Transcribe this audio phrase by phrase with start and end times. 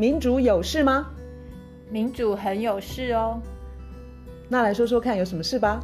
[0.00, 1.10] 民主有事吗？
[1.90, 3.42] 民主很有事哦。
[4.48, 5.80] 那来说说看，有什么事吧？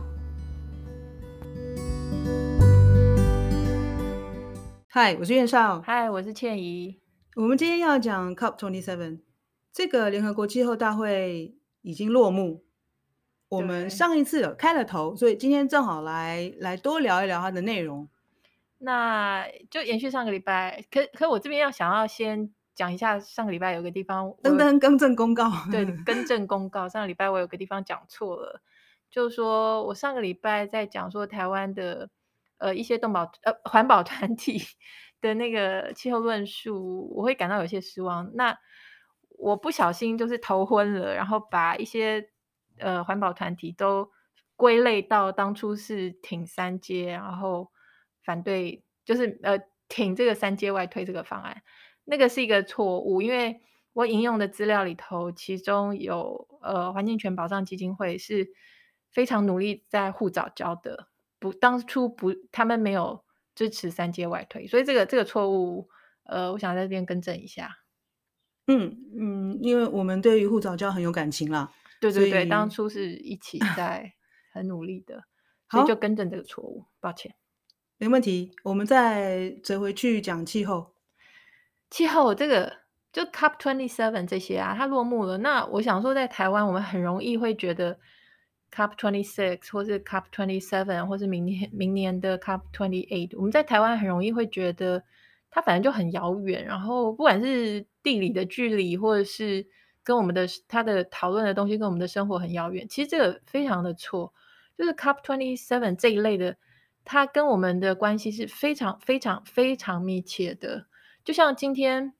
[4.86, 5.80] 嗨，我是苑少。
[5.80, 7.00] 嗨，我是倩怡。
[7.34, 9.18] 我们今天要讲 COP twenty seven，
[9.72, 11.52] 这个联合国气候大会
[11.82, 12.62] 已经落幕。
[13.48, 18.08] 我们上一次有开了头，所以今天正好来来多聊一聊它的内容。
[18.78, 26.88] 那就延续上个礼拜，可可我这边要想要先讲一下上个礼拜有个地方，登登更正公告， 对， 更正公告。
[26.88, 28.60] 上个礼拜我有个地方讲错了，
[29.10, 32.08] 就是说我上个礼拜在讲说台湾的
[32.58, 34.60] 呃一些动保呃环保团体
[35.20, 38.30] 的那个气候论述，我会感到有些失望。
[38.34, 38.58] 那
[39.38, 42.28] 我不小心就是头昏了，然后把一些
[42.78, 44.10] 呃环保团体都
[44.56, 47.70] 归类到当初是挺三阶，然后。
[48.26, 51.62] 反对就是呃挺这个三阶外推这个方案，
[52.04, 53.60] 那个是一个错误，因为
[53.92, 58.50] 我引用的资料里头，其中有呃环境权保障基金会是
[59.10, 65.88] 非常努力在护早教的，不当初不他们没有支持三阶外推，所以这个这个错误
[66.24, 67.78] 呃我想在这边更正一下。
[68.66, 74.14] 嗯嗯，因为我们对于护早教很有感情啦，对对对，当初是一起 在
[74.52, 75.24] 很努力的，
[75.70, 77.34] 所以就更正这个错误，抱歉。
[77.98, 80.93] 没问题，我们再折回去讲气候。
[81.94, 82.72] 气候这个
[83.12, 85.38] 就 COP twenty seven 这些啊，它落幕了。
[85.38, 87.96] 那我想说，在台湾，我们很容易会觉得
[88.72, 95.04] COP twenty six 或是 COP twenty seven，或是明年明年的 COP twenty eight，我们在台湾很容易会觉得
[95.52, 96.64] 它反正就很遥远。
[96.64, 99.64] 然后不管是地理的距离，或者是
[100.02, 104.34] 跟我们的它的讨论的东西跟我们的生活很遥远，其实这个非常的错。
[104.76, 106.56] 就是 COP twenty seven 这一类的。
[107.04, 110.86] 它跟我们的关系是非常非常非常密切的，
[111.24, 112.12] 就像今天，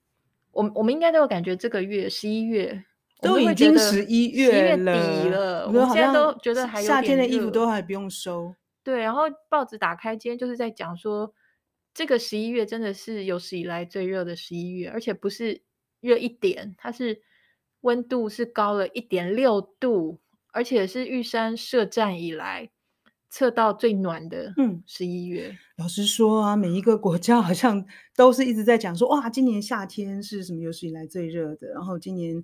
[0.51, 2.83] 我我们应该都有感觉，这个月十一月
[3.21, 8.55] 都已经十一月底了，我们现在都觉得还有夏天的衣服都还不用收。
[8.83, 11.33] 对，然后报纸打开，今天就是在讲说，
[11.93, 15.61] 这个十一月真的是有史以来最热的十一月，而且不是
[16.01, 17.21] 热一点，它是
[17.81, 20.19] 温度是高了一点六度，
[20.51, 22.71] 而且是玉山设站以来。
[23.35, 25.53] 测到最暖的，嗯，十一月。
[25.75, 27.85] 老实说啊，每一个国家好像
[28.15, 32.41] 都是一直在讲说，哇，今年夏天是什么有史以来最热的，然后今年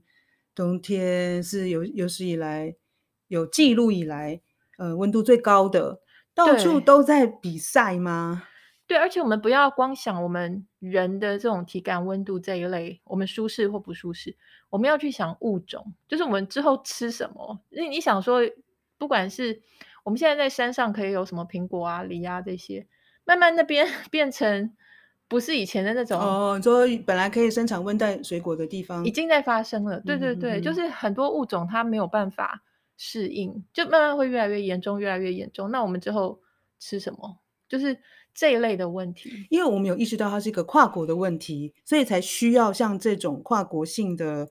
[0.53, 2.75] 冬天是有有史以来
[3.29, 4.41] 有记录以来，
[4.79, 6.01] 呃，温度最高的，
[6.35, 8.43] 到处都在比赛吗？
[8.85, 14.35] 对，而且我们不要光想我们人的这种体感温度这一类，我们舒适或不舒适，
[14.69, 17.61] 我们要去想物种，就是我们之后吃什么。
[17.69, 18.41] 你你想说，
[18.97, 19.61] 不管是
[20.03, 22.87] 我们现在在山上可以有什么苹果啊、梨啊这些，
[23.23, 24.73] 慢慢那边 变成
[25.27, 26.57] 不是以前的那种哦。
[26.57, 29.99] 你说本来可以生产温带水果的地方，已经在发生了。
[30.01, 32.63] 对对对，嗯、就是很多物种它没有办法
[32.97, 35.69] 适应，就慢慢会越来越严重，越来越严重。
[35.71, 36.39] 那我们之后
[36.79, 37.37] 吃什么？
[37.69, 37.97] 就是
[38.33, 39.47] 这一类的问题。
[39.49, 44.49] 因为我们有意识到它是一个跨国的问题，所以才需要像这种跨国性的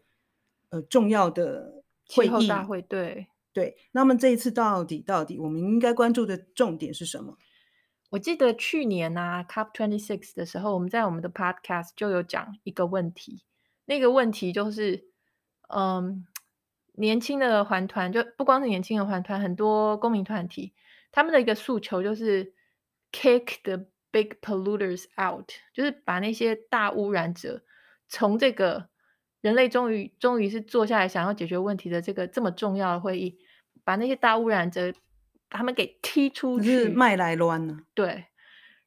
[0.70, 2.80] 呃重要的会议大会。
[2.80, 3.26] 对。
[3.52, 7.36] 对，那么这一次到底到底我们应该关注的重点是什么？
[8.10, 13.42] 我记得去年啊，COP twenty six 的时候，我们在我们的 Podcast 就有讲一个问题，
[13.86, 15.04] 那个问题就是，
[15.68, 16.26] 嗯，
[16.94, 20.72] 年轻的环团就不光是年轻的环团，很多公民团体，
[21.10, 22.54] 他们的一个诉求就是
[23.10, 27.64] kick the big polluters out，就是把那些大污染者
[28.08, 28.88] 从这个。
[29.40, 33.38] 人类终于终于是坐下来想要解决问题的这个这么重要的会议，
[33.84, 34.92] 把那些大污染者
[35.48, 37.80] 他们给踢出去，麦来乱呢？
[37.94, 38.26] 对。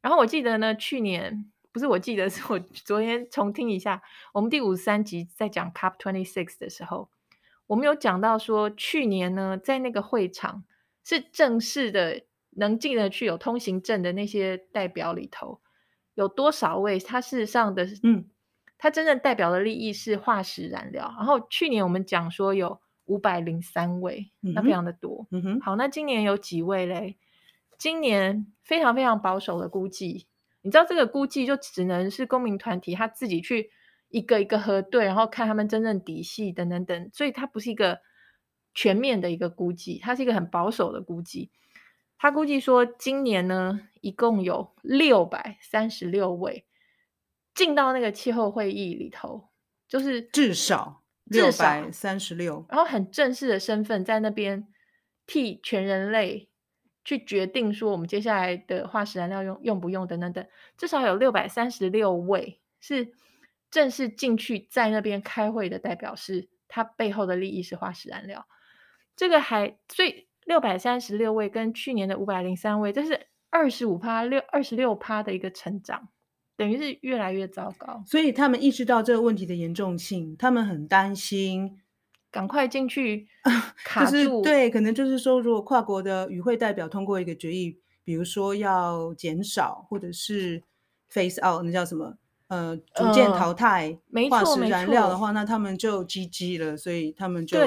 [0.02, 4.02] 然后我记得呢，去年不是我记得， 是我昨天重听一下
[4.34, 7.10] 我们第五十三集在讲 COP twenty six 的时候，
[7.68, 10.64] 我们有讲到说，去年呢在那个会场
[11.04, 12.22] 是正式的
[12.52, 15.62] 能进得去有通行证的那些代表里头，
[16.14, 18.30] 有多少位他事实上的嗯。
[18.84, 25.26] 它真正代表的利益是化石燃料，然后去年我们讲说有五百零三位，那非常的多。
[25.32, 27.16] 嗯哼，好，那今年有几位嘞？
[27.78, 30.28] 今年非常非常保守的估计，
[30.64, 33.72] 你知道这个估计就只能是公民团体他自己去
[34.10, 38.02] 一个一个核对，然后看他们真正底细等等等，所以它不是一个
[38.74, 41.50] 全面的一个估计，它是一个很保守的估计。
[42.18, 46.66] 他估计说今年呢，一共有六百三十六位。
[47.54, 49.50] 进到那个气候会议里头，
[49.88, 54.68] 就是至少六百三十六，然后很正式的身份在那边
[55.26, 56.50] 替全人类
[57.04, 60.46] 去决定说我们接下来的化石燃料用用不用等等等，
[60.78, 63.14] 至少有六百三十六位是
[63.70, 68.48] 正式进去在那边开会的代表是他背后的利益是化石燃料。
[69.16, 76.10] 这个还所以六百三十六位跟去年的五百零三位，这是二十五趴六二十六趴的一个成长，
[76.64, 78.02] 等于是越来越糟糕。
[78.06, 81.82] 所以他们意识到这个问题的严重性，他们很担心，
[82.32, 83.28] 赶快进去
[83.84, 84.12] 卡住。
[84.12, 90.64] 就是对，可能就是说，如果跨国的与会代表通过一个决议，比如说要减少或者是
[91.12, 92.18] phase out，那叫什么？
[92.48, 93.98] 呃，逐渐淘汰
[94.30, 97.58] 化石燃料的话，呃、那他们就 GG 了，所以他们就。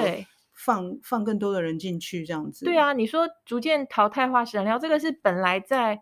[0.59, 2.65] 放放更多的人进去，这样子。
[2.65, 6.01] 对啊，你说逐渐淘汰化石燃料，这个是本来在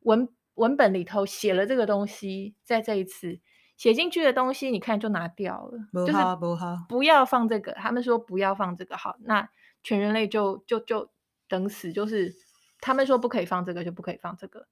[0.00, 3.40] 文文本里头写了这个东西，在这一次
[3.76, 7.72] 写进去的东西，你看就拿掉了，不好不好，就是不要放这个。
[7.72, 9.48] 他们说不要放这个，好，那
[9.82, 11.10] 全人类就就就
[11.48, 12.34] 等死，就是
[12.80, 14.66] 他们说不可以放这个，就不可以放这个。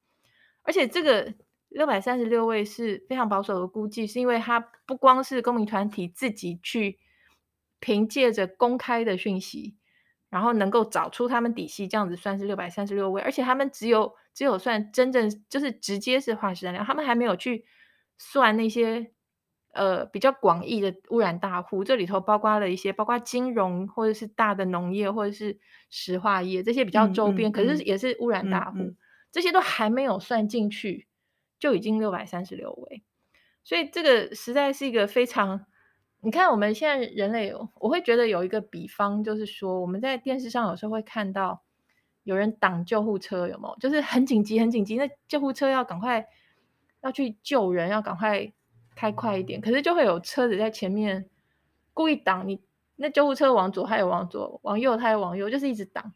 [0.63, 1.35] 而且这个
[1.69, 6.99] 六百三十六位是非常保守的估计，是因为他不光是公民团体自己去。
[7.83, 9.75] 凭借着公开的讯息，
[10.31, 17.65] 然后能够找出他们底细，这样子算是六百三十六位，而且他们只有只有算真正就是直接是化石燃料，他们还没有去
[18.17, 19.11] 算那些
[19.73, 25.59] 呃比较广义的污染大户，这里头包括了一些包括金融或者是大的农业或者是
[25.91, 28.95] 石化业这些比较周边，嗯嗯嗯、可是也是污染大户，
[29.33, 31.09] 这些都还没有算进去，
[31.59, 33.03] 就已经六百三十六位，
[33.65, 35.67] 所以这个实在是一个非常。
[36.23, 41.63] 你看，我们现在人类，我会觉得有一个比方，就是说我们在电视上有时候会看到
[42.25, 43.77] 有人挡救护车，有没有？
[43.81, 46.27] 就是很紧急，很紧急，那救护车要赶快
[47.01, 48.53] 要去救人，要赶快
[48.95, 51.27] 开快一点，可是就会有车子在前面
[51.95, 52.61] 故意挡你，
[52.97, 56.13] 那救护车往左，它也往左；往右，它也往右，就是一直挡。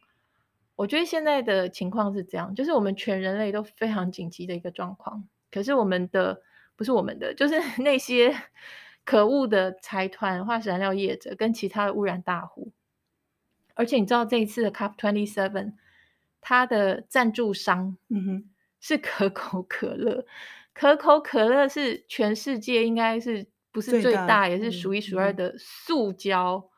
[0.77, 6.43] 我觉得现在的情况是这样，就是我们全人类都非常紧急的一个状况，可是我们的
[6.77, 8.37] 不是我们的，就是 那些。
[9.05, 12.73] 可恶的财团、化石燃料业者跟其他的污染大户，
[13.75, 15.75] 而且你知道这一次的 Cup Twenty Seven，
[16.41, 20.25] 它的赞助商，嗯哼， 是可口可乐。
[20.73, 26.71] 可口可乐是全世界应该是不是最大，也是数一数二的塑胶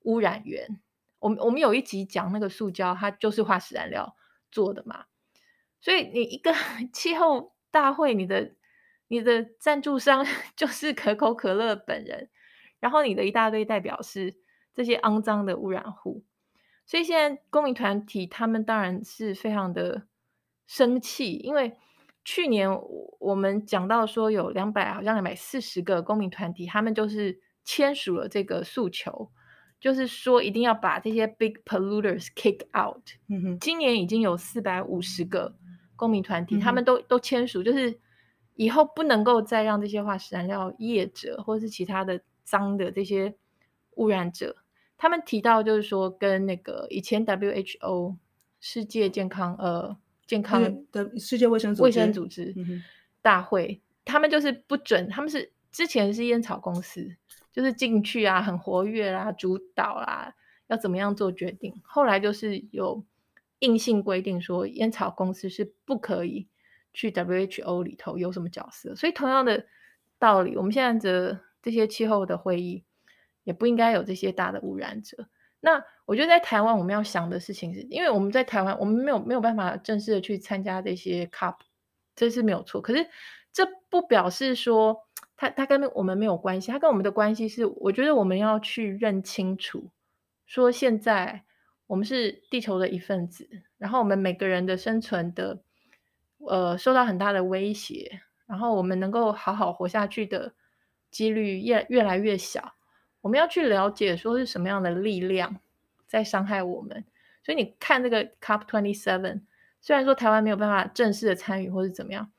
[0.00, 0.66] 污染源。
[0.68, 0.80] 嗯、
[1.20, 4.16] 我们我们有一集讲那个塑胶，它就是化石燃料
[4.50, 5.04] 做的嘛。
[5.80, 6.52] 所以你一个
[6.92, 8.52] 气候大会，你的。
[9.08, 10.24] 你的赞助商
[10.54, 12.28] 就是可口可乐本人，
[12.78, 14.36] 然后你的一大堆代表是
[14.74, 16.24] 这些肮脏的污染户，
[16.84, 20.06] 所以现在公民团体他们当然是非常的
[20.66, 21.76] 生气，因为
[22.22, 22.68] 去年
[23.18, 29.30] 我们讲到说有两百好像两百四十个公民团体，他们就是签署了这个诉求，
[29.80, 33.02] 就是说一定要把这些 big polluters kick out。
[33.28, 35.56] 嗯哼，今年已经有四百五十个
[35.96, 37.98] 公民团体，嗯、他们都都签署，就是。
[38.58, 43.36] 以后不能够再让这些化石燃料业者或者是其他的脏的这些
[43.94, 44.56] 污染者，
[44.96, 48.16] 他们提到就是说，跟那个以前 WHO
[48.58, 49.96] 世界健康呃
[50.26, 50.60] 健康
[50.90, 52.52] 的世界卫生卫生组织
[53.22, 57.14] 大会，嗯、他们就是不准，他们是之前是烟草公司，
[57.52, 60.34] 就是进去啊很活跃啦、啊，主导啦、啊，
[60.66, 63.04] 要怎么样做决定，后来就是有
[63.60, 66.48] 硬性规定说烟草公司是不可以。
[66.98, 68.92] 去 WHO 里头有什么角色？
[68.96, 69.64] 所以同样的
[70.18, 72.82] 道理，我们现在的这些气候的会议
[73.44, 75.28] 也不应该有这些大的污染者。
[75.60, 81.54] 那我觉得在台湾，我们要想的事情是，因为我们在台湾，我们没有没有办法正式的去参加这些 COP，
[82.16, 82.80] 这是没有错。
[82.80, 83.06] 可是
[83.52, 89.88] 这不表示说他他跟我们没有关系，他跟我们的关系是，我觉得我们要去认清楚，
[90.46, 91.44] 说现在
[91.86, 95.62] 我们是地球的一份子，然后我们每个人的生存的。
[96.46, 100.54] 呃，受到很大的威胁，然后我们能够好好活下去的
[101.10, 102.74] 几率越越来越小。
[103.20, 105.58] 我们要去了解，说是什么样的力量
[106.06, 107.04] 在伤害我们。
[107.42, 109.42] 所以你看这个 COP Twenty Seven，
[109.80, 112.30] 虽然说台湾没有办法正式的参与或是怎么样，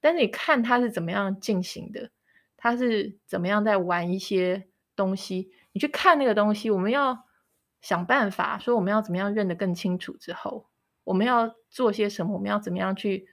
[0.00, 2.10] 但是你看它是怎么样进行的，
[2.56, 5.52] 它是怎么样在玩一些东西。
[5.72, 7.24] 你去看那个东西，我们要
[7.80, 10.66] 想办法说我们要怎么样认得更清楚之后，
[11.04, 12.34] 我们要做些什么？
[12.34, 13.28] 我们要怎么样去？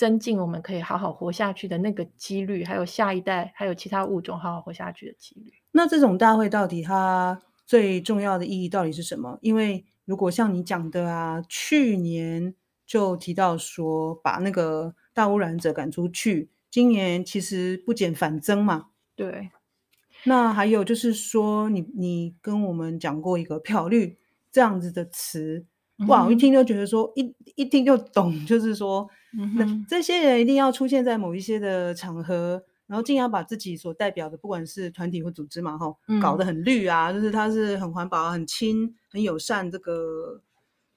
[0.00, 5.52] 增进我们可以好好活下去的那个几率，还有下一代，还有其他物种好好活下去的几率。
[5.72, 9.38] 那这种大会到底它最重要的意义到底是什么？
[9.42, 12.54] 因为如果像你讲的啊，去年
[12.86, 18.86] 就提到说把那个大污染者赶出去，今年其实不减反增嘛。
[19.14, 19.50] 对。
[20.24, 24.16] 那还有就是说你，你你跟我们讲过一个漂绿
[24.50, 25.66] 这样子的词。
[26.08, 26.24] 哇！
[26.24, 29.06] 我一听就觉得说，一一听就懂，就是说，
[29.56, 40.42] 那这些人一定要出现在某一些的场合，然后尽量把自己所代表的，不管是团体或组织嘛，哈、嗯，搞得很绿啊，就是它是很环保、很亲、很友善，这个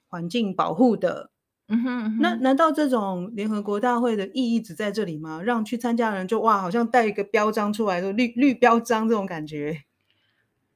[0.08, 1.30] 环境保护的。
[1.68, 5.40] 嗯哼，嗯哼，那难道这种联合国大会的意义只在这里吗？
[5.42, 9.84] 让去参加的人就哇，好像带一个标章出来，说绿绿标章这种感觉。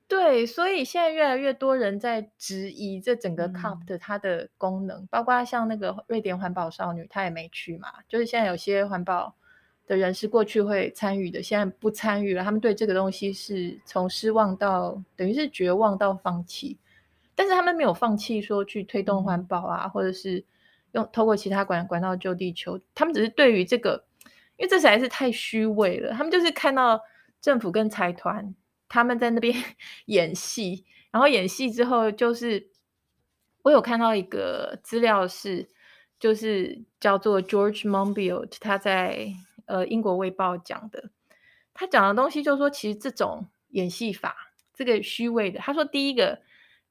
[0.08, 7.88] 对，所以现在越来越多人在质疑这整个 COP 的它的功能，嗯、包括像那个瑞典环保少女，她也没去嘛。
[8.08, 9.34] 就是现在有些环保
[9.86, 12.42] 的人是过去会参与的，现在不参与了。
[12.42, 16.78] 他们对这个东西是从失望到等于是绝望到放弃，
[17.34, 20.42] 但是他们没有放弃说去推动环保啊，嗯、或者是
[20.92, 22.80] 用透过其他管管道救地球。
[22.94, 24.02] 他们只是对于这个，
[24.56, 26.12] 因为这实在是太虚伪了。
[26.12, 26.98] 他们就是看到
[27.42, 28.54] 政府跟财团。
[28.88, 29.54] 他们在那边
[30.06, 32.70] 演戏，然后演戏之后，就是
[33.62, 35.68] 我有看到一个资料是，
[36.18, 39.28] 就是叫做 George Monbiot，他在
[39.66, 41.10] 呃英国卫报讲的，
[41.74, 46.40] 他讲的东西就是说，其实这种演戏法，这个虚伪的，他说第一个，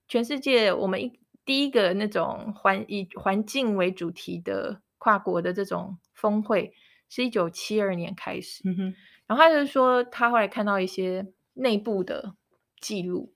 [0.07, 6.73] 全世界我们一第一个那种环以环境为主题的跨国的这种峰会，
[7.09, 11.25] 是一九七二年开始，嗯哼，然后他就是说，他后来看到一些。
[11.57, 12.35] 内部的
[12.79, 13.33] 记录，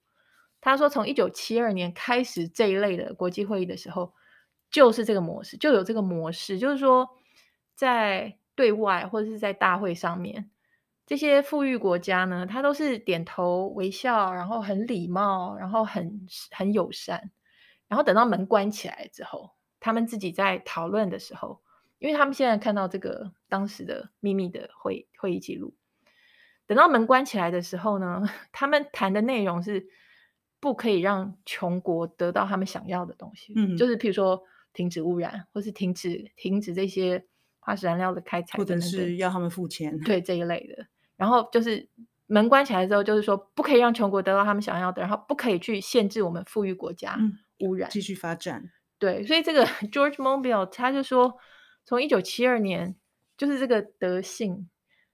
[0.61, 4.13] 他说从一九七二年开始这一类的国际会议的时候，
[4.69, 7.09] 就是这个模式，就有这个模式，就是说
[7.75, 10.51] 在对外或者是在大会上面，
[11.05, 17.31] 这些富裕国家呢，他都是点头微笑，然后很礼貌，然后很很友善，
[17.87, 21.59] 然后等到门关起来之后，他们自己在讨论的时候，
[21.97, 25.73] 因为他们现在看到这个当时的秘密的会会议记录。
[26.71, 28.23] 等到门关起来的时候呢，
[28.53, 29.85] 他们谈的内容是
[30.61, 37.25] 不可以让穷国得到他们想要的东西，嗯，就是譬如说停止污染，或是停止停止这些
[37.59, 40.87] 化石燃料的开采，或者是要他们付钱，对这一类的。
[41.17, 41.89] 然后就是
[42.27, 47.19] 门关起来之后，就是说不可以让穷国得到他们想要的，然后不可以去限制我们富裕国家
[47.59, 48.71] 污染，嗯，继续发展。
[48.97, 51.37] 对，所以这个 George Monbiot 他就说，
[51.83, 52.95] 从一九七二年
[53.35, 54.69] 就是这个德性。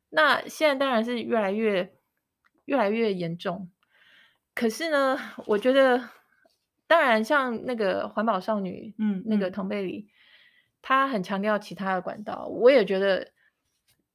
[0.09, 1.93] 那现在当然是越来越
[2.65, 3.69] 越来越严重，
[4.55, 6.09] 可是呢，我觉得
[6.87, 10.09] 当然像那个环保少女，嗯，那个童贝里，
[10.81, 13.31] 她很强调其他的管道，我也觉得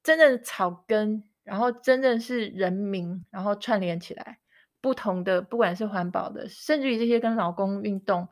[0.02, 4.38] 真正草根，然后真正是人民，然后串联起来，
[4.80, 8.28] 不同的不管是环保的，甚至于这些跟劳工运动、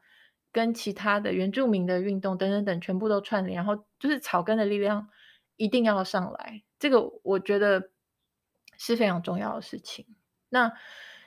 [0.50, 5.08] 跟其他的原住民的运动等等等，全部都串联，然后就是草根的力量
[5.56, 6.62] 一定要上来。
[6.80, 7.90] 这个我觉得
[8.76, 10.04] 是非常重要的事情。
[10.48, 10.72] 那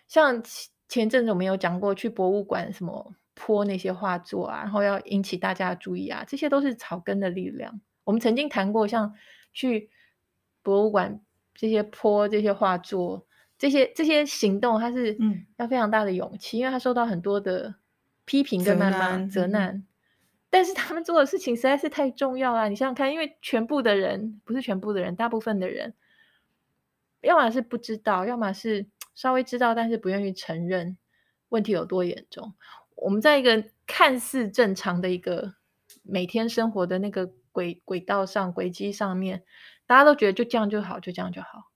[0.07, 0.43] 像
[0.89, 7.79] 前阵子我们有讲过，去博物馆什么泼那些画作啊，然后要引起大家的注意啊，这些都是草根的力量。
[8.03, 9.13] 我们曾经谈过，像
[9.53, 9.89] 去
[10.61, 11.21] 博物馆
[11.53, 13.25] 这些泼这些画作，
[13.57, 17.75] 这些这些行动，它是嗯要非常大的勇气，嗯、因为它受到很多的
[18.25, 19.75] 批评跟谩骂、责难。
[19.75, 19.87] 嗯
[20.53, 25.95] 但是他们做的事情实在是太重要了，你想想看，因为全部的人不是全部的人，大部分的人，
[27.21, 30.95] 要么是不知道，要么是稍微知道，但是不愿意承认
[31.49, 32.53] 问题有多严重。
[32.93, 35.55] 我们在一个看似正常的一个
[36.03, 39.43] 每天生活的那个轨轨道上、轨迹上面，
[39.87, 41.71] 大家都觉得就这样就好，就这样就好。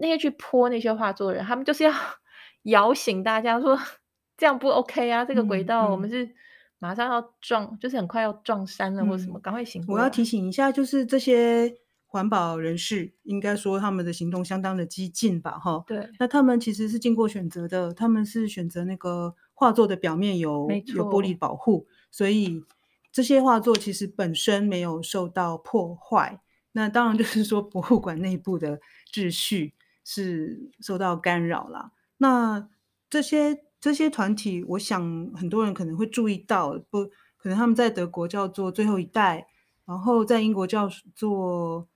[0.00, 1.92] 那些去泼那些画作的人，他们就是要
[2.64, 3.78] 摇醒大家说，
[4.36, 6.34] 这样不 OK 啊，这个轨道我们是。
[6.82, 10.02] 马上要撞，就是很快要撞山了，或什么，赶、嗯、快醒过来。
[10.02, 11.72] 我要提醒一下，就是这些
[12.06, 15.60] 环保人士，应该说他们的行动相当的激进吧？
[15.60, 16.10] 哈，对。
[16.18, 22.64] 那他们其实是经过选择的，他们是选择那个画作的表面有有玻璃保护，所以
[23.12, 26.40] 这些画作其实本身没有受到破坏。
[26.72, 28.80] 那当然就是说，博物馆内部的
[29.12, 29.74] 秩序
[30.04, 31.92] 是受到干扰了。
[32.16, 32.68] 那
[33.08, 33.66] 这些。
[33.82, 37.04] 这些团体，我想很多人可能会注意到，不，
[37.36, 39.44] 可能他们在德国叫做最后一代，
[39.84, 41.88] 然后在英国叫做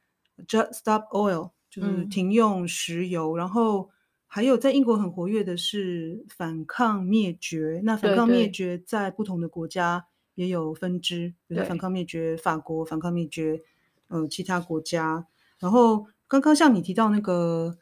[0.49, 3.89] Just Stop Oil，就是停用石油，嗯、然后
[4.27, 7.81] 还有在英国很活跃的是反抗灭绝。
[7.85, 13.63] 那反抗灭绝在不同的国家也有分支，比如说反抗灭绝法国，反抗灭绝
[14.09, 15.25] 呃其他国家。
[15.61, 17.79] 然后刚刚像你提到那个，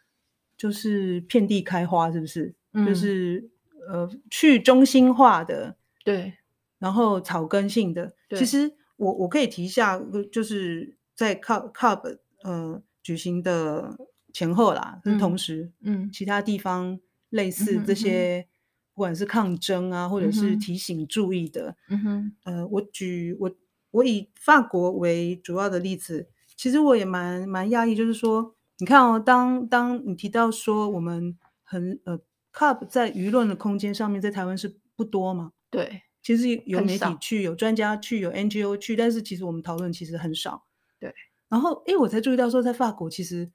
[0.58, 2.54] 就是遍地开花，是不是？
[2.74, 3.48] 嗯、就是。
[3.88, 6.34] 呃，去中心化的，对，
[6.78, 10.00] 然后草根性的，其实我我可以提一下，
[10.30, 13.96] 就是在 COP Cup 呃举行的
[14.32, 16.98] 前后啦，跟、嗯、同时，嗯，其他地方
[17.30, 18.46] 类似这些，嗯、
[18.94, 23.50] 不管是抗争啊，或者是提醒注意的，嗯哼，呃，我举我
[23.90, 32.18] 我以法国为主要的例子，其实我也蛮蛮讶异，就是说你看哦，当当你提到说我们很呃
[32.54, 35.52] ，COP 在舆论的空间上面，在台湾是不多嘛？
[35.70, 40.64] 对，其实有媒体去，有专家去，有 NGO 去，但是其实我们讨论其实很少。
[40.98, 41.14] 对，
[41.48, 43.50] 然后哎，我才注意到说，在法国其实，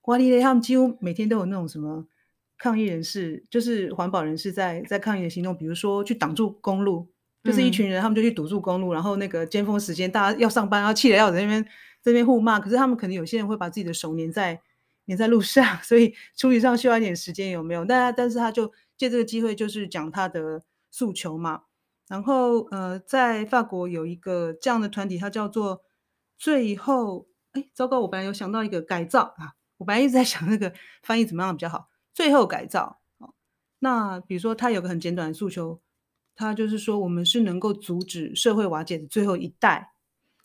[0.00, 2.06] 瓜地雷他们几乎每天都有那种什么
[2.56, 7.08] 抗议人士，就是环保人士在在抗议的行动，比如说去挡住公路，
[7.42, 11.64] 就是一群人，他们就去堵住公路，嗯、然后那个尖峰时间，大家要上班，然后气得要在那边。
[12.04, 14.60] 这边互骂，可是他们可能有些人会把自己的手粘在
[15.06, 17.84] 也在路上， 所以处理上需要一点时间，有没有？
[17.84, 21.62] 但但是他就借这个机会，就是讲他的诉求嘛。
[22.08, 25.82] 然后呃，在法国有一个这样的团体，它叫做
[26.36, 31.88] 最后，哎，糟糕，我本来有想到一个改造啊，我本来一直在想那个翻译怎么样比较好。
[32.12, 33.00] 最后改造，
[33.78, 35.80] 那比如说他有个很简短的诉求，
[36.36, 39.92] 他就是说我们是能够阻止社会瓦解的最后一代。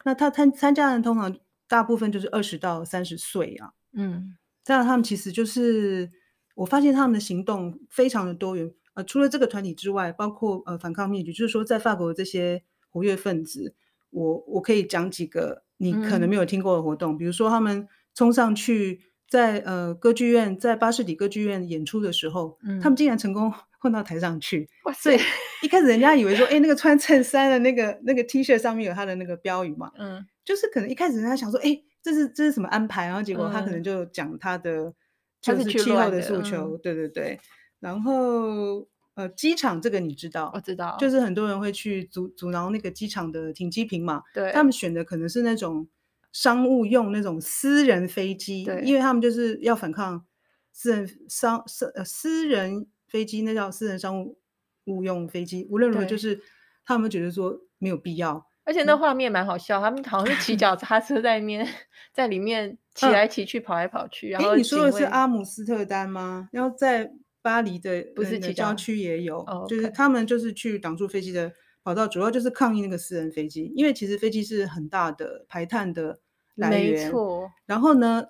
[0.06, 1.38] 那他参参加人通常。
[1.70, 4.36] 大部分就是二十到三十岁啊，嗯，
[4.66, 6.12] 但他们其实就是，
[6.56, 13.74] 我发现他们的行动非常的多元，呃，除了这个团体之外，包括呃反抗灭绝，就是说在法国的这些活跃分子，
[14.12, 24.94] 我我可以讲几个你可能没有听过的活动，嗯、比如说他们冲上去在呃歌剧院，在巴士底歌剧院演出的时候，嗯、他们竟然成功 混到台上去，哇。
[24.94, 25.20] 塞，所以
[25.64, 30.26] 一开始人家以为说，哎，那个穿衬衫的那个那个 T 恤上面有他的那个标语嘛，嗯。
[30.44, 33.08] 就是可能一开始人家想说，哎，这是这是什么安排？
[33.08, 34.94] 然后结果他可能就讲他的、嗯、
[35.42, 37.40] 就是气候的诉求，对对对。
[37.80, 40.52] 然后呃，机场这个你知道？
[40.54, 44.24] 我知道，就是很多人会去阻阻挠那个机场的停机坪嘛。
[44.34, 45.88] 对，他们选的可能是那种
[46.32, 50.26] 商务用那种私人飞机，对，因为他们就是要反抗
[50.72, 54.40] 私人商私呃私人飞机，那叫私人商务
[54.86, 55.68] 务用飞机。
[55.70, 56.42] 无论如何，就是
[56.86, 58.49] 他们觉得说没有必要。
[58.70, 61.68] 而且那画面蛮好笑，嗯、他们好像是骑脚踏车在里面，
[62.14, 64.30] 在里面骑来骑去，跑来跑去。
[64.30, 66.48] 然后你说的是阿姆斯特丹吗？
[66.52, 67.12] 然后在
[67.42, 71.52] 巴黎的不是郊、呃、区也有，哦、就是他们就是去挡住飞机的
[71.84, 76.20] 跑道，主要就是抗议那个私人飞机，因为其实飞机是很大的排碳的
[76.54, 77.06] 来源。
[77.06, 77.52] 没错。
[77.66, 78.24] 然后呢？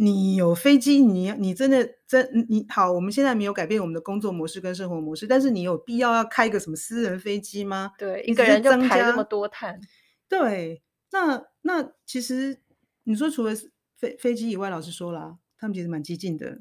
[0.00, 7.90] 你有飞机，你你真的真你好，我们现在没有改变我们的工作模式跟生活模式，但是你有必要要开一个什么私人飞机吗？
[7.98, 9.80] 对，一个人就排那么多碳。
[10.28, 10.80] 对，
[11.10, 12.60] 那那其实
[13.04, 13.52] 你说除了
[13.96, 16.60] 飞飞机以外，老师说啦，他们其实蛮激进的，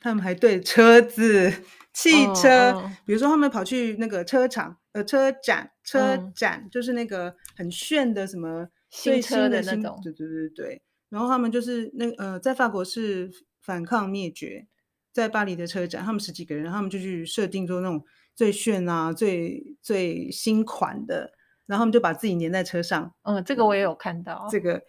[0.00, 1.52] 他们还对车子、
[1.94, 10.82] 汽车，比如说他们跑去那个车厂、呃车展、车展，嗯、就是那个很炫的什么新车的那种，对对对对。
[11.12, 14.66] 然后他们就是那呃，在法国是反抗灭绝，
[15.12, 18.02] 在巴黎的车展，他们十几个人，他们就去设定做那种
[18.34, 21.34] 最炫啊、最最新款的，
[21.66, 23.14] 然后他们就把自己粘在车上。
[23.24, 24.48] 嗯，这个我也有看到。
[24.50, 24.82] 这个，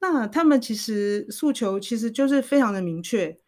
[0.00, 3.38] 那他们其实诉求其实就是非常的明确，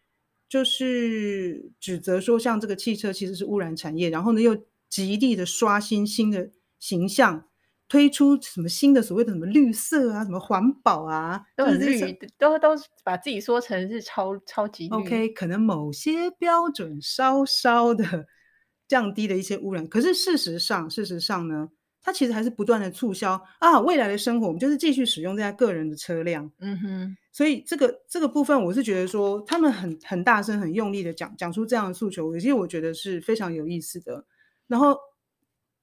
[0.47, 4.57] 就是指责说，像这个汽车其实是污染产业，然后呢又
[4.87, 7.49] 极力的刷新新的形象。
[7.89, 12.69] 推出什么新的所谓的什么绿色啊，什么环保啊，都很绿，都都
[13.03, 14.95] 把自己说成是超超级绿。
[14.95, 18.25] OK，可能某些标准稍稍的
[18.87, 21.69] 降低了一些污染，可是事实上，事实上呢，
[22.01, 26.49] 它其实还是不断的促销啊，未来的生活我们就是继续使用这家个人的车辆。
[26.59, 34.25] 嗯哼，所以这个这个部分，我是觉得说他们很很大声、很用力的讲讲出这样的诉求，其实我觉得是非常有意思的。
[34.67, 34.97] 然后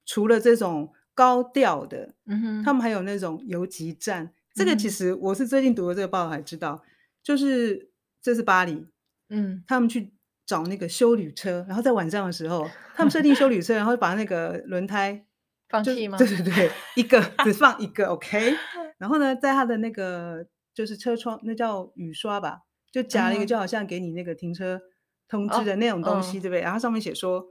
[0.05, 0.93] 除了这种。
[1.21, 6.83] 高调的，嗯哼，他们还有那种游击战，这个其实我是最近读了这个报道才知道，
[7.23, 7.91] 就是
[8.23, 8.87] 这是巴黎，
[9.29, 10.15] 嗯，他们去
[10.47, 15.27] 找那个修旅车，然后在晚上的时候，他们设定修旅车，然后把那个轮胎
[15.69, 16.17] 放弃吗？
[16.17, 18.55] 对对对，一个 只放一个，OK，
[18.97, 24.81] 然后呢，在他的那个就是车窗，那叫雨刷吧，就夹了一个，就好像给你那个停车
[25.29, 26.63] 通知的那种东西，嗯、对不对？
[26.63, 27.45] 然后上面写说，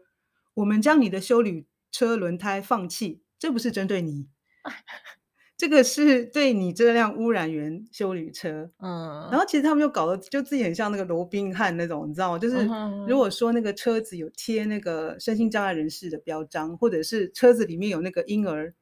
[0.56, 3.22] 我们将你的修旅车轮胎放弃。
[3.40, 4.28] 这不是针对你，
[5.58, 8.70] 这个是对你这辆污染源修旅车。
[8.80, 12.38] 嗯，然后其实他们又搞得就自己很像那个罗宾汉那种，你知道吗？
[12.38, 12.70] 就是
[13.08, 18.74] 如果说那个车子有贴那个身心障碍人士的标章，或者是车子里面有那个婴儿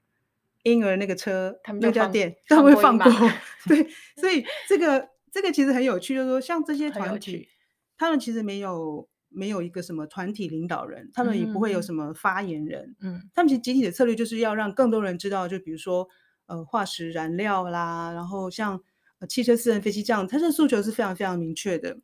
[0.64, 3.12] 婴儿那个车，他们就那家店他们会放过。
[3.70, 7.48] 对，所以这个这个其实很有趣，就是说像这些团体，
[7.96, 9.08] 他们其实没有。
[9.30, 12.96] 没有一个什么团体领导人，他们也不会有什么发言人。
[13.02, 16.08] 嗯，他们其实集体的策略就是要让更多人知道，就比如说
[16.46, 18.82] 呃化石燃料啦，然后像
[19.20, 21.98] 呃汽车、私人飞机这样，他的诉求是非常非常明确的，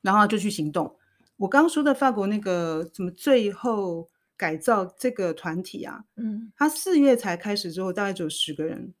[0.00, 0.96] 然后就去行动。
[1.36, 8.92] 我刚刚说的法国那个什么最后改造这个团体啊，嗯，他四月才开始之后大概只有十个人，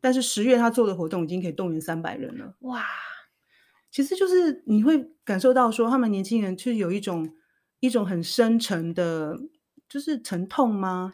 [0.00, 2.54] 但是十月他做的活动已经可以动员三百人了。
[2.60, 2.84] 哇！
[3.90, 7.28] 其实就是你会感受到说，他们年轻人就是有一种
[7.80, 9.36] 一种很深沉的，
[9.88, 11.12] 就是沉痛吗？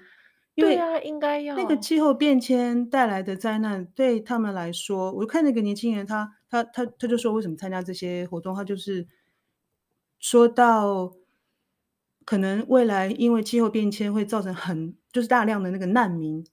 [0.56, 8.54] 对啊，应该要那个气候变迁带来的灾难对他们来说，我看那个年轻人他，他他他他就说，为什么参加这些活动？
[8.54, 9.08] 他就是
[10.20, 11.12] 说到，
[12.24, 16.46] 可能未来因为气候变迁会造成很就是大量的那个难民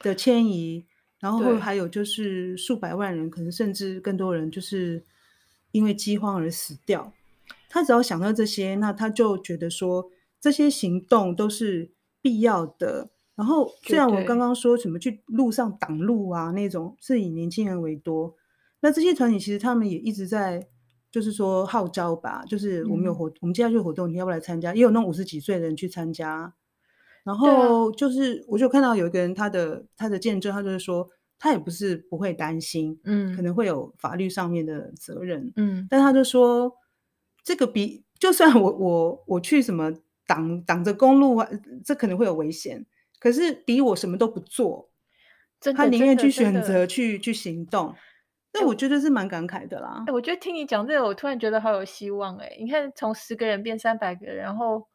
[0.00, 0.86] 的迁移，
[1.18, 5.02] 然后还有就是数百万人，可能甚至更多人就是
[5.76, 7.12] 因为饥荒而死掉。
[7.68, 10.10] 他只要想到这些，那他就觉得说
[10.40, 13.10] 这些行动都是必要的。
[13.34, 18.34] 然后，虽然我刚刚说什么去路上挡路啊那种，是以年轻人为多。
[18.80, 20.66] 那这些团体其实他们也一直在，
[21.10, 24.74] 就是说号召吧，就是我们有活，嗯、我们接下去活动，你要不要来参加？
[24.74, 26.54] 也有那种五十几岁的人去参加。
[27.24, 31.06] 然后就是，我就看到有一个人，他的他的见证，他就是说，
[31.38, 36.72] 他也不是不会担心，嗯，可能会有法律上面的责任，嗯，但他就说，
[37.44, 39.92] 这个比就算我我我去什么
[40.26, 41.48] 挡挡着公路啊，
[41.84, 42.86] 这可能会有危险。
[43.18, 44.90] 可是比我什么都不做，
[45.74, 47.94] 他宁愿去选择去去行动，
[48.52, 50.04] 那我觉得是蛮感慨的啦。
[50.06, 52.56] 欸、我觉得听你讲这个，我突然觉得好有希望哎、欸！
[52.62, 54.86] 你看，从十个人变三百个人，然后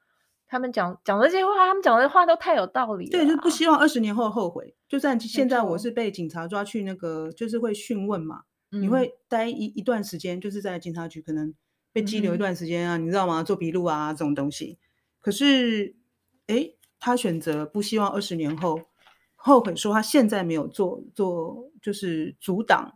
[0.52, 3.12] 他们讲讲这些话，他们讲的话都太有道理了。
[3.12, 4.76] 对，就不希望二十年后后悔。
[4.88, 11.52] 就算现在我是被警察抓去那个，就是会讯问嘛，嗯、你会待一一段时间，就是在警察局可能
[11.92, 13.42] 被拘留一段时间啊，嗯、你知道吗？
[13.42, 14.78] 做笔录啊这种东西。
[15.20, 15.96] 可是，
[16.46, 16.78] 哎、欸。
[17.04, 18.80] 他选择不希望二十年后
[19.36, 22.94] 后悔，说他现在没有做做，就是阻挡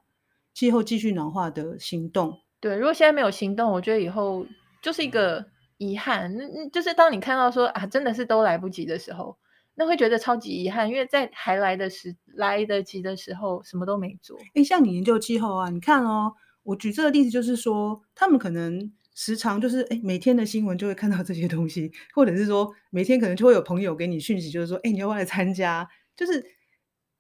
[0.54, 2.38] 气候继续暖化的行动。
[2.60, 4.46] 对，如果现在没有行动，我觉得以后
[4.80, 5.44] 就是一个
[5.78, 6.36] 遗憾。
[6.38, 9.38] 那那就是当你看到说啊，真的是都来不及的时候，
[9.76, 14.38] 那会觉得超级遗憾，因为在还来的时来得及的时候，什么都没做。
[14.54, 16.34] 诶，像你研究气候啊，你看哦，
[16.64, 18.94] 我举这个例子就是说，他们可能。
[19.18, 25.88] 时常就是哎，每天的新闻就会看到这些东西，或者是说每天可能就会有朋友给你讯息，就是说哎，你要不要来参加？
[26.18, 26.46] 就是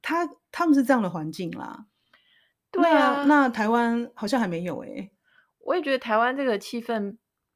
[0.01, 1.85] 他他们是这样的环境啦。
[2.69, 5.09] 对啊，那，那台湾好像还没有哎。
[5.59, 7.15] 我也觉得台湾这个气氛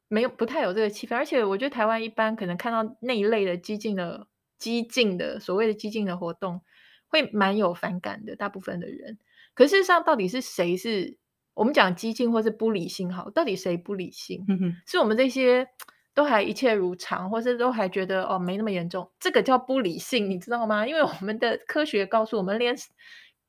[0.09, 6.61] 没有不太有这个气氛，而且我觉得台湾一般可能看到那一类的激进的激进的所谓的激进的活动，
[7.07, 9.17] 会蛮有反感的，大部分的人。
[9.53, 11.17] 可事实上，到底是谁是？
[11.55, 14.45] 我们讲激进或是不理性，好，到底谁不理性？
[14.85, 15.67] 是我们这些
[16.13, 20.87] 都还一切如常，或是都还觉得哦没那么严重，这个叫不理性，你知道吗？
[20.87, 22.73] 因为我们的科学告诉我们，连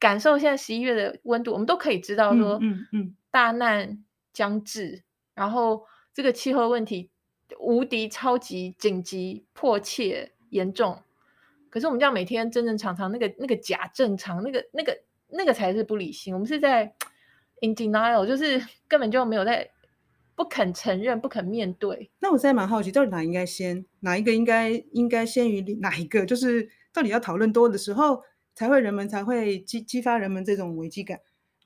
[0.01, 5.05] 感受现在十一月的温度，我们都可以知道说，嗯嗯，大难将至，
[5.37, 7.11] 然后这个气候问题
[7.59, 11.03] 无敌超级紧急迫切严重，
[11.69, 16.95] 可是我们这样每天正正常常，那个那个假正常，那个那个那个才是不理性，我们是在。
[17.63, 19.71] In denial，就是 根本就没有在
[20.35, 22.11] 不肯承认、不肯面对。
[22.21, 26.25] 那我现在蛮好奇，到底哪应该先，哪一个应该应该先于哪一个？
[26.25, 28.23] 就是到底要讨论多的时候，
[28.55, 31.21] 才会人们才会激激发人们这种危机感，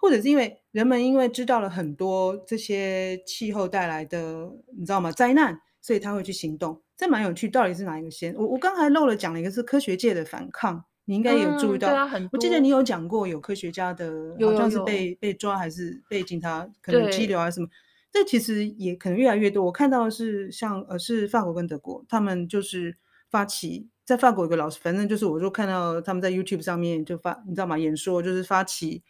[0.04, 5.10] 或者是因为人们因为知道了很多这些气候带来的，你知道吗？
[5.10, 6.78] 灾难，所以他会去行动。
[6.94, 8.34] 这蛮有趣，到底是哪一个先？
[8.34, 10.84] 我我刚才漏了讲了一个是科学界的反抗。
[11.06, 17.66] 你应该也有注意到，嗯啊、我记得你有讲过，有科学家的，好像是被被抓还是被警察可能拘留还是什么？
[18.12, 19.64] 这其实也可能越来越多。
[19.64, 22.94] 我看到的是像呃是法国跟德国，他们就是
[23.30, 27.78] 发起在法国有个老师，反正就是我就看到他们在 YouTube 上面就发，你知道吗？
[27.78, 29.02] 演说就是发起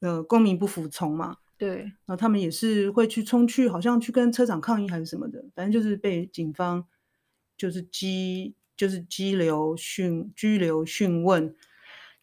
[0.00, 6.86] 呃公民不服从嘛，对，然后他们也是会去冲去，好像去跟车长抗议还是什么的，反正就是被警方
[7.56, 8.54] 就是羁。
[8.76, 11.54] 就是拘留讯拘留讯问，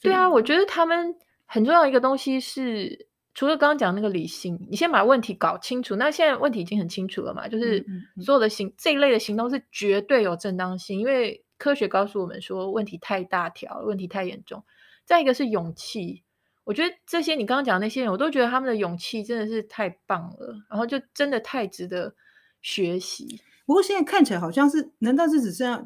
[0.01, 5.95] 对啊，我觉得他们很重要一个东西是，除了刚刚讲那个理性，你先把问题搞清楚。
[5.97, 7.85] 那现在问题已经很清楚了嘛，就是
[8.25, 14.63] 所有的行、嗯嗯嗯、这一类的行动是绝对有正当性，因为科学告诉我们说问题太大条，问题太严重。
[15.05, 16.23] 再一个是勇气，
[16.67, 22.13] 我觉得这些你刚刚讲的那些人，我都觉得他们的勇气真的是太棒了，然后就真的太值得
[22.61, 23.39] 学习。
[23.65, 25.85] 不过现在看起来好像是，难道是只剩下？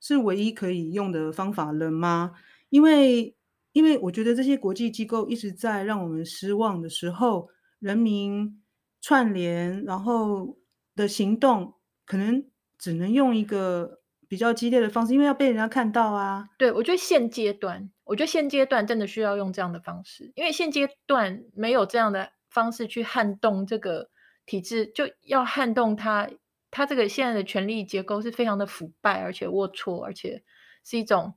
[0.00, 2.32] 是唯一可以用的方法了吗？
[2.70, 3.36] 因为，
[3.72, 8.62] 因为我觉得这些国际机构一直在让我们失望的时候，人民
[9.02, 10.56] 串联然后
[10.96, 11.74] 的行动，
[12.06, 12.42] 可能
[12.78, 16.48] 只能用一个比较激烈的方式，因为要被人家看到啊。
[16.56, 24.10] 对，我觉得现阶段，我觉得现阶段真的需要用这样的方式，因为现阶段没有这样的方式去撼动这个
[24.44, 26.28] 体制，就要撼动它。
[26.72, 30.42] 它这个现在的权力结构是非常的腐败，而且龌龊，而且
[30.84, 31.34] 是一种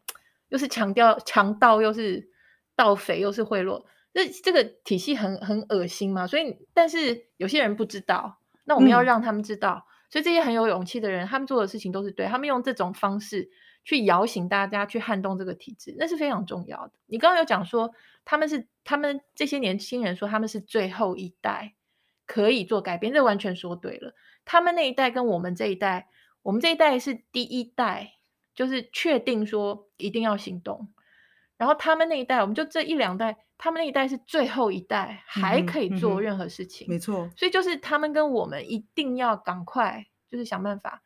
[0.50, 2.30] 又是强调强盗，又是
[2.76, 3.84] 盗匪，又是贿赂。
[4.14, 9.88] 这这个体系很很恶心嘛，所以但是有些人不知道，那我们要让他们知道。
[9.88, 13.50] 嗯、所以这些很有勇气的人，他们做的事情都是对，他们用这种方式
[13.84, 16.94] 去摇醒大家，去撼动这个体制，那是非常重要的。
[17.08, 17.94] 你刚刚有讲说
[18.24, 21.74] 他们是他们这些年轻人说他们是最后一代
[22.26, 24.14] 可以做改变，这完全说对了。
[24.46, 26.08] 他们那一代跟我们这一代，
[26.42, 28.14] 我们这一代是第一代，
[28.56, 30.90] 就是确定说一定要行动。
[31.58, 36.88] 然后他们那一代，我们就这一两代，他们那一代是最后一代，还可以做任何事情。
[36.88, 41.02] 嗯嗯、没错，所以就是他们跟我们一定要赶快，就是想办法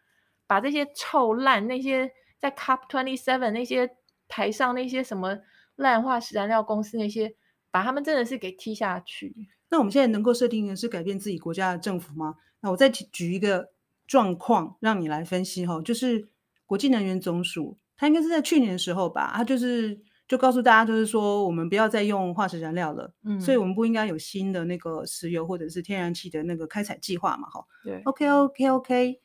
[0.48, 3.90] 把这些臭烂那些在 COP twenty seven 那些
[4.28, 5.40] 台上那些什么
[5.76, 7.36] 烂化石燃料公司那些，
[7.72, 9.36] 把他们真的是给踢下去。
[9.70, 12.36] 那我们现在能够设定的是改变自己国家的政府吗？
[12.62, 13.72] 那我再举一个
[14.06, 16.30] 状况让你来分析哈，就是
[16.66, 20.00] 国际能源总署，它应该是在去年的时候吧，它就是。
[20.28, 29.22] 就告诉大家，就是说我们不要再用化石燃料了，嗯，所以我们不应该有新的那个石油或者是天然气的那个开采计划嘛，哈，对，OK OK OK，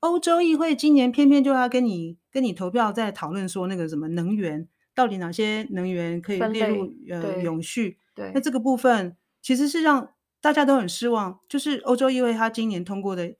[0.00, 13.34] 欧洲议会今年偏偏就要跟你跟你投票，在讨论说那个什么能源到底哪些能源可以列入呃永续，对，那这个部分其实是让大家都很失望，就是欧洲议会他今年通过的，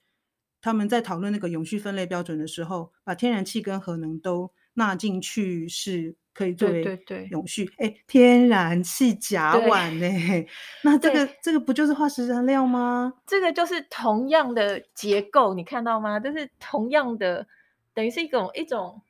[0.61, 6.16] 他们在讨论那个永续分类标准的时候，把天然气跟核能都纳进去是。
[6.33, 6.98] 可以作为
[7.31, 10.46] 永续，哎、欸，天然气甲烷呢？
[10.85, 13.12] 那这个这个不就是化石燃料吗？
[13.26, 16.20] 这个就是同样的结构，你看到吗？
[16.20, 17.46] 就是同样的，
[18.01, 19.03] 等于是一种一种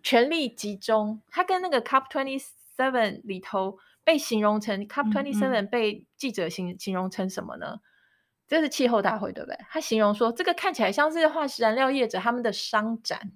[0.00, 1.20] 权力集中。
[1.28, 2.40] 它跟那个 Cup twenty
[2.76, 7.80] seven 里头被形容成 Cup twenty seven 被记者形形容成什么呢？
[8.46, 9.58] 这是气候大会，对不对？
[9.68, 13.32] 他形容说，这个看起来像是化石燃料业者他们的商展。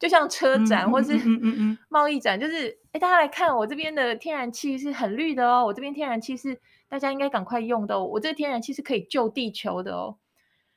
[0.00, 1.16] 就像车展或是
[1.88, 10.16] 贸易展，就是哎，大家来看我这边的天然气是很绿的哦，我这边天然气是大家应该赶快用的哦，我这个天然气是可以救地球的哦，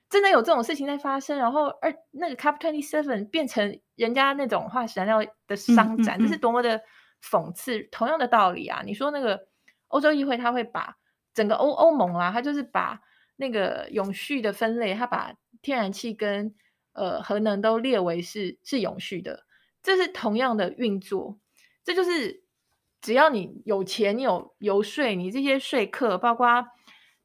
[0.10, 1.38] 真的有这种事情在发生。
[1.38, 6.82] 然后而那个 Cup twenty seven 变成人家那种化石燃料的商展，这是多么的
[7.24, 7.84] 讽刺。
[7.92, 9.48] 同样的道理啊，你说那个
[9.88, 10.96] 欧洲议会，他会把
[11.34, 13.02] 整个欧欧盟啊，他就是把
[13.36, 16.56] 那个永续的分类，他把天然气跟
[16.94, 19.46] 呃，核能都列为是是永续的，
[19.84, 21.38] 这是同样的运作，
[21.84, 22.44] 这就是
[23.02, 26.66] 只要你有钱，你有游说，你这些说客，包括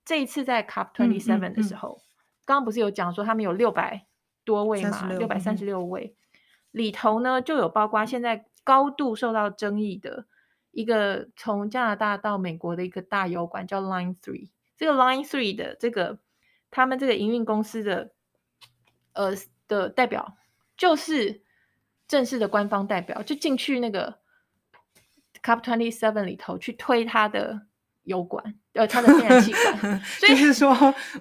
[0.04, 2.02] 这一次在 Cup twenty seven 的时候，
[2.50, 4.06] 刚刚不是有讲说他们有六百
[4.44, 6.16] 多位嘛，六百三十六位，
[6.72, 10.26] 里头呢就有包括现在高度受到争议的
[10.72, 16.18] 一个从加拿大到美国的一个大油管叫 Line Three，这个 Line Three 的这个
[16.72, 18.10] 他们这个营运公司的
[19.12, 19.36] 呃。
[19.70, 20.36] 的代表
[20.76, 21.42] 就是
[22.08, 24.18] 正式的官方代表，就进去那个
[25.44, 27.68] Cup twenty seven 里头去推他的
[28.02, 30.00] 油管，呃，他的天然气管。
[30.18, 30.70] 所以就是说，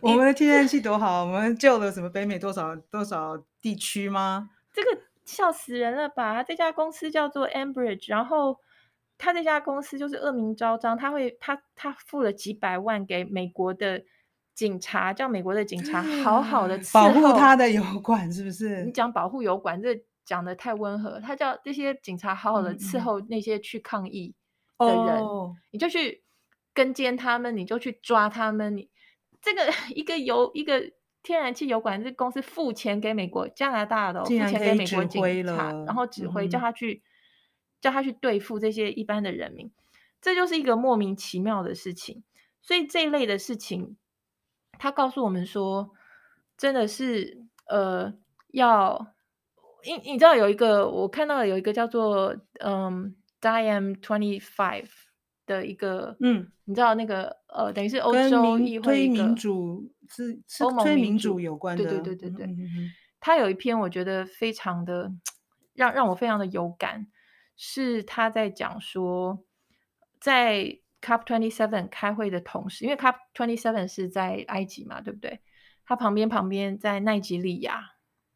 [0.02, 4.50] 我们的天然气多好，我们救了什么北美多少多少地区吗？
[4.74, 6.44] 这个笑死人了吧？
[6.44, 8.58] 这家公司叫做 Enbridge，然后
[9.18, 14.04] 他这家公司就是恶名昭彰，他会他他付了几百万给美国的。
[14.56, 18.84] 警察叫美国的警察好好的保护他的油管，是不是？
[18.84, 21.18] 你讲保护油管，这讲的太温和。
[21.22, 24.36] 他叫这些警察好好的伺候那些去抗议
[24.78, 26.22] 的人，嗯、你就去
[26.80, 28.78] 跟监他们，你就去抓他们。
[28.78, 28.90] 你
[29.42, 37.04] 这个 一个油一个天然气油管，这公司付钱给美国加拿大的，付钱给美国警察，然后指挥叫他去、嗯、
[37.82, 39.70] 叫他去对付这些一般的人民，
[40.22, 42.24] 这就是一个莫名其妙的事情。
[42.62, 43.98] 所以这一类的事情。
[44.82, 45.92] 他告诉我们说，
[46.56, 48.14] 真的是呃，
[48.54, 49.14] 要，
[49.84, 54.88] 你你知道有一个我看到有一个叫做嗯，Diem Twenty Five
[55.50, 62.56] 的一个嗯，你知道那个呃，等于是欧洲议会一个民主是欧盟民主有关的，对对对对对。
[63.20, 65.12] 他有一篇我觉得非常的
[65.74, 67.08] 让让我非常的有感，
[67.58, 69.44] 是他在讲说
[70.20, 70.80] 在。
[71.02, 75.40] Cup twenty seven 开会的同时，因为 Cup twenty seven 是在埃及嘛，对不对？
[75.86, 77.92] 他旁边旁边在奈及利亚，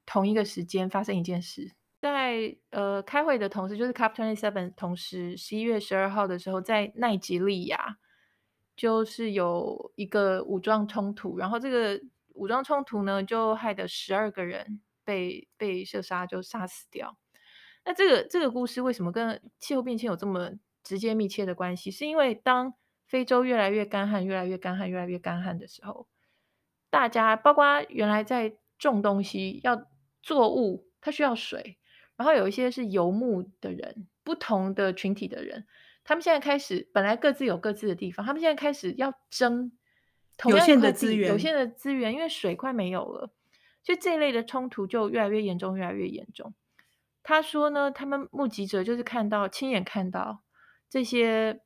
[0.06, 1.74] 同一个时间发生一件事，
[2.12, 7.98] 在呃开会的同时，就是 COP twenty seven 同时十一月十二号的时候，在奈及利亚
[8.76, 12.02] 就是有一个武装冲突，然后这个
[12.34, 17.18] 武装冲突呢，就害得十二个人被被射杀，就杀死掉。
[17.86, 20.52] 那这个这个故事为什么跟气候变迁有这么？
[20.84, 22.74] 直接密切的关系，是因为当
[23.08, 26.10] 非洲越来越干旱、越来越干旱、越来越干旱的时候，
[26.90, 29.88] 大家包括原来在种东西要
[30.22, 31.78] 作物，它需要水，
[32.16, 35.66] 然后有一些是游牧的人，不同的群体的人，
[36.04, 39.72] 他们现在开始本来各自有各自的地方，他们现在开始要争
[40.38, 43.32] 同样有限的资源，有限的资源，因为水快没有了，
[43.84, 46.54] 所以这一类的冲突就越来越严重，越来越严重。
[47.24, 50.44] 他说呢，他们目击者就是看到亲眼看到
[50.90, 51.62] 这些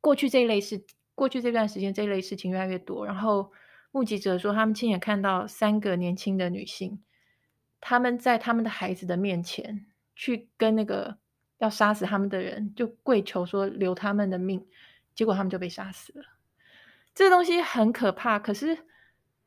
[0.00, 3.52] 过去这一类事，过去这段时间这一类事情越来越多，然后
[3.92, 7.02] 目击者说他们亲眼看到三个年轻的女性，
[7.86, 11.18] 他们在他们的孩子的面前去跟那个。
[11.58, 14.62] 要杀死他们的人就跪求说留他们的命，
[15.14, 16.22] 结果他们就被杀死了。
[17.14, 18.38] 这个东西很可怕。
[18.38, 18.76] 可是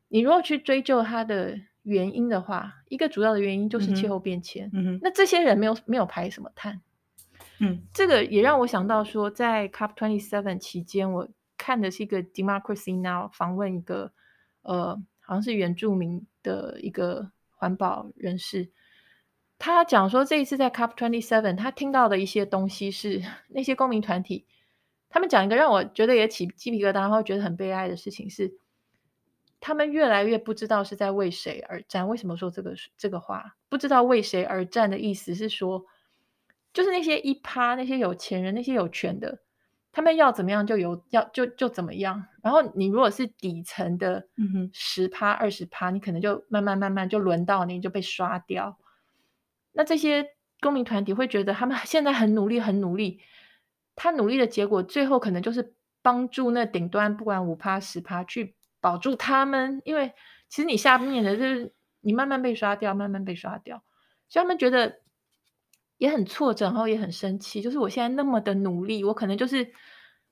[0.07, 4.67] 你如果去追究它的原因的话，一个主要的原因就是气候变迁。
[4.73, 6.81] 嗯哼，那这些人没有没有排什么碳。
[7.59, 14.11] 嗯，这个也让我想到说，在 COP Twenty Seven 期间，我看的是一个 Democracy Now 访问一个
[14.63, 18.71] 呃，好像是原住民的一个环保人士。
[19.57, 24.45] 他讲说，这一次在 COP Twenty Seven，他听到的一些东西是 那些公民团体，
[25.09, 28.57] 他们讲一个让我觉得也起鸡皮疙瘩，然后觉得很悲哀的事情是，
[29.59, 32.07] 他们越来越不知道是在为谁而战。
[32.07, 33.57] 为什么说这个这个话？
[33.67, 35.85] 不知道为谁而战的意思是说，
[36.71, 39.41] 就是那些一趴那些有钱人、那些有权的，
[39.91, 42.25] 他们要怎么样就有要就就怎么样。
[42.43, 48.77] 然后你如果是底层的，嗯哼，十趴二十趴，你可能就慢慢慢慢就轮到你就被刷掉。
[49.71, 50.27] 那这些
[50.59, 53.19] 公民团体会觉得他们 现在很努力，很努力，
[53.95, 60.13] 他努力的结果最后可能就是帮助那顶端不管五趴十趴去保住他们，因为
[60.49, 63.83] 其实你下面的就是你慢慢被刷掉，慢慢被刷掉，
[64.27, 65.01] 所以他们觉得
[65.99, 67.61] 也很挫折，然后也很生气。
[67.61, 69.71] 就是我现在那么的努力，我可能就是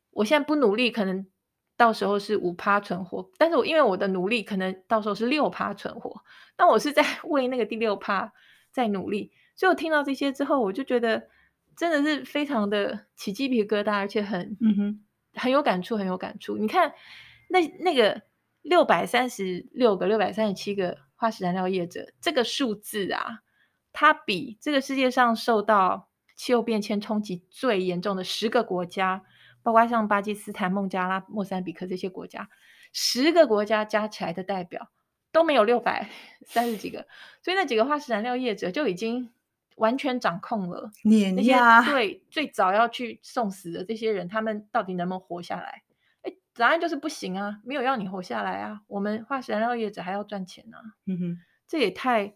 [0.10, 1.28] 我现在不努力，可能
[1.78, 6.20] 到时候是五趴存活，但是我因为我的努力，可能到时候是六趴存活，
[6.58, 8.34] 那我是在 为那个第六趴。
[8.70, 11.30] 在努力，所以我听到这些之后，我就觉得
[11.76, 16.58] 真的是非常的起鸡皮疙瘩，而且很嗯哼，很有感触，很有感触。
[16.58, 16.94] 你看，
[17.50, 18.22] 那那个
[18.62, 23.40] 六百三十六个、六百三十七个化石燃料业者，这个数字啊，
[24.00, 29.24] 它比这个世界上受到气候变迁冲击最严重的十个国家，
[29.64, 32.48] 包括像巴基斯坦、孟加拉、莫桑比克这些国家，
[32.94, 34.92] 十个国家加起来的代表。
[35.30, 36.10] 都没有六百
[36.46, 37.06] 三十几个，
[37.44, 39.30] 所以那几个化石燃料业者就已经
[39.76, 41.84] 完全掌控了碾压。
[41.84, 45.84] 对，最早要去送死的这些人，他们到底能不能活下来？
[46.24, 48.82] 哎，答案就是不行啊，没有要你活下来啊。
[48.88, 50.82] 我们化石燃料业者还要赚钱啊。
[51.06, 52.34] 嗯哼，这也太，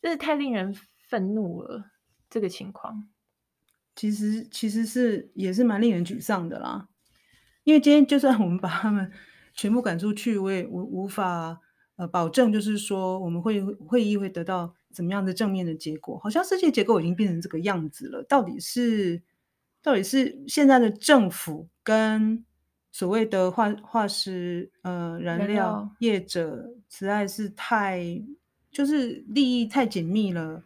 [0.00, 0.74] 这是太令人
[1.10, 1.90] 愤怒了。
[2.30, 3.08] 这个情况，
[3.94, 6.88] 其实其实是也是蛮令人沮丧的啦。
[7.64, 9.12] 因为今天就算我们把他们
[9.52, 11.60] 全部赶出去，我也无无法。
[11.96, 16.18] 呃，保证就是说，我们会会议会得到怎么样的正面的结果？
[16.18, 18.22] 好像世界结构已经变成这个样子了。
[18.22, 19.22] 到底是
[19.82, 22.42] 到底是现在的政府跟
[22.90, 28.02] 所谓的化化石呃燃料业者实在是太
[28.70, 30.64] 就是利益太紧密了，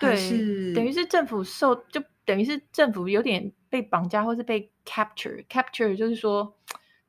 [0.00, 6.56] 对，是等于是政府受就等于是政府有点被绑架，或是被 capture capture，就是说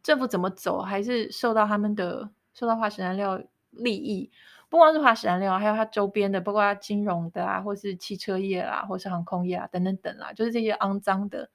[0.04, 3.42] 政府怎么走还是受到他们的受到化石燃料。
[3.74, 4.30] 利益
[4.68, 11.50] 不光是化石燃料，还有它周边的，包括金融的啊，或是汽车业啦，或是航空业啊，等等等啦，就是这些肮脏的，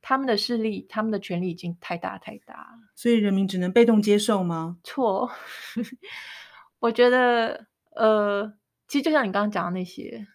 [0.00, 4.76] 他们的势力、他们的权力已经太大太大，所以人民只能被动接受吗？
[4.82, 5.30] 错，
[6.80, 8.52] 我觉得，呃，
[8.88, 10.26] 其实就像你刚刚讲的那些，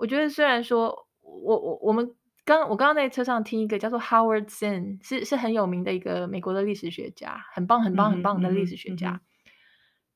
[0.00, 2.10] 我觉得虽然说我我我们
[2.44, 9.10] 刚我刚刚在车上听一个叫做 Howard Zinn，是是很有名的一个美国的历史学家，很棒很棒很棒的历史学家。
[9.10, 9.26] 嗯嗯嗯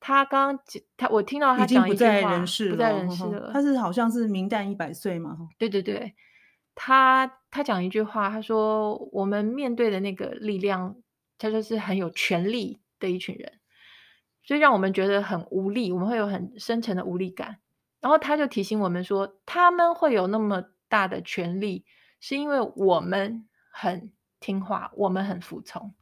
[0.07, 0.59] 他刚
[0.99, 3.51] 他我听到他讲一句话，不在人世了，不在人世了。
[3.55, 5.49] 他是好像是明旦一百岁嘛？
[5.57, 6.15] 对对对，
[6.75, 10.97] 他他讲一句话，他说我们面对的那个力量，
[11.39, 13.51] 他就是很有权力的一群人，
[14.43, 17.61] 所以让我们觉得很无力，我们会有很深沉的无力感。
[18.05, 21.87] 然后他就提醒我们说，他们会有那么大的权利，
[22.21, 25.95] 是因为我们很听话，我们很服从。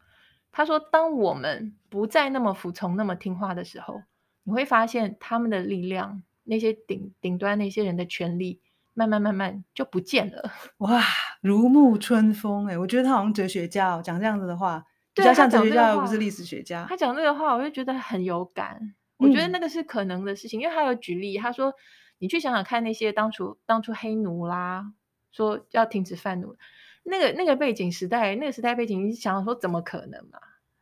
[0.50, 4.02] 他说：“当我们不再那么服从、那么听话的时候，
[4.42, 8.60] 你会发现他们的力量，那些顶顶端那些人的权利，
[8.94, 10.50] 慢慢慢慢就不见了。
[10.78, 11.00] ”哇，
[11.40, 12.76] 如沐春风哎！
[12.76, 16.84] 我觉得他好像哲学家哦，讲这样子的话，比较像哲学家，而不是历史学家。
[16.88, 18.96] 他讲这个话，我就觉得很有感。
[19.22, 21.72] 我觉得那个是可能的事情，嗯、因为他有举例，他说
[22.18, 24.92] ：“你去想想看，那些当初当初黑奴啦，
[25.30, 26.56] 说要停止贩奴。”
[27.04, 30.38] 那个那个背景时代，那个时代背景，你想说怎么可能嘛？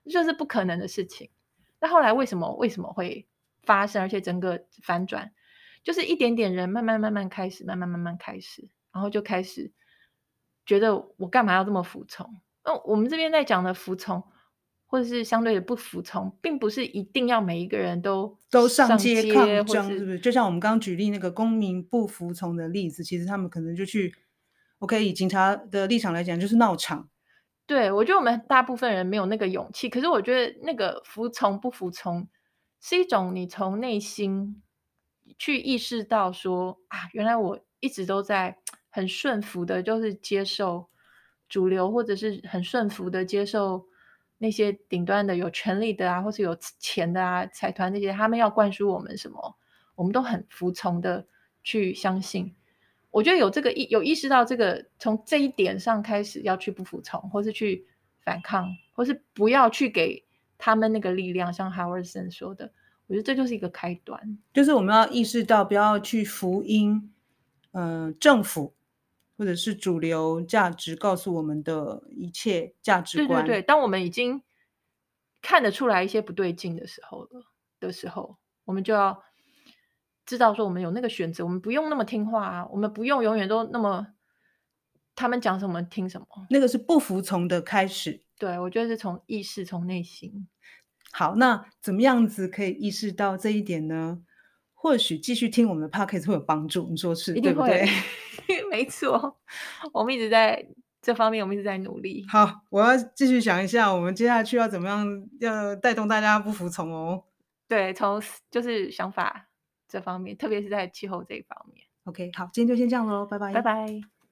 [0.08, 1.30] 就是不可能的事情。
[1.78, 3.26] 那后来为什么为什么会
[3.62, 5.32] 发生，而且整个反转，
[5.82, 9.72] 就是一点点人慢慢慢慢开始，慢慢慢慢开始，然后就开始
[10.66, 12.40] 觉得我干嘛要这么服从？
[12.64, 14.22] 那我们这边在讲的服从，
[14.90, 20.18] 或者是相对的不服从，并不是一定要每一个人都都上街抗争，是，是不是？
[20.18, 24.12] 就像我们刚刚举例那个公民不服从的例子，其实他们可能就去，
[24.80, 27.08] 我可以以警察的立场来讲，就是闹场。
[27.66, 32.26] 对，我觉得我们大部分人没有那个勇气，可是我觉得那个服从不服从，
[32.80, 34.60] 是一种你从内心
[35.38, 38.58] 去意识到说啊，原来我一直都在
[38.90, 40.88] 很顺服的，就是接受
[41.48, 43.88] 主流，或者是很顺服的接受。
[44.42, 49.54] 那些顶端的有权力的啊，或是有钱的啊，财团那些，他们要灌输我们什么，
[49.94, 51.26] 我们都很服从的
[51.62, 52.56] 去相信。
[53.10, 57.86] 我觉得有这个意有意识到这个，从这一点上开始要去不服从，或是去
[58.24, 60.24] 反抗，或是不要去给
[60.56, 61.52] 他们那个力量。
[61.52, 62.72] 像 Howard Zinn 说的，
[63.08, 67.12] 我觉得这就是一个开端，就是我们要意识到不要去福音，
[67.72, 68.72] 嗯、政府。
[69.40, 73.42] 或者是主流价值告诉我们的一切价值观。
[73.42, 74.42] 对对对，当我们已经
[75.40, 77.46] 看得出来一些不对劲的时候了
[77.80, 78.36] 的时候，
[78.66, 79.22] 我们就要
[80.26, 84.08] 知道说，我们有那个选择，我们不用那么听话啊，我们不用永远都那么
[85.14, 86.26] 他们讲什么听什么。
[86.50, 88.22] 那个是不服从的开始。
[88.38, 90.46] 对，我觉得是从意识，从内心。
[91.12, 94.20] 好，那怎么样子可以意识到这一点呢？
[94.82, 97.86] 或许继续听我们的 podcast 会有帮助，你说是，对不对？
[98.72, 99.36] 没错，
[99.92, 100.66] 我们一直在
[101.02, 102.24] 这方面，我们一直在努力。
[102.30, 105.06] 好，我要继续想一下，我们接下去要怎么样，
[105.38, 107.22] 要带动大家不服从哦。
[107.68, 109.48] 对，从就是想法
[109.86, 111.84] 这方面，特别是在气候这一方面。
[112.04, 114.19] OK，好，今天就先这样喽，拜拜，拜拜。